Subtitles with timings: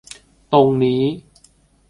[0.53, 1.03] ตรงนี้